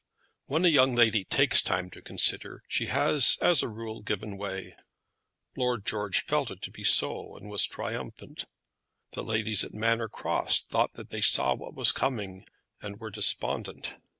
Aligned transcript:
When 0.45 0.65
a 0.65 0.69
young 0.69 0.95
lady 0.95 1.25
takes 1.25 1.61
time 1.61 1.91
to 1.91 2.01
consider 2.01 2.63
she 2.67 2.87
has, 2.87 3.37
as 3.39 3.61
a 3.61 3.69
rule, 3.69 4.01
given 4.01 4.35
way, 4.35 4.75
Lord 5.55 5.85
George 5.85 6.21
felt 6.21 6.49
it 6.49 6.59
to 6.63 6.71
be 6.71 6.83
so, 6.83 7.37
and 7.37 7.51
was 7.51 7.67
triumphant. 7.67 8.45
The 9.11 9.21
ladies 9.21 9.63
at 9.63 9.75
Manor 9.75 10.09
Cross 10.09 10.63
thought 10.63 10.93
that 10.93 11.11
they 11.11 11.21
saw 11.21 11.53
what 11.53 11.75
was 11.75 11.91
coming, 11.91 12.47
and 12.81 12.99
were 12.99 13.11
despondent. 13.11 13.93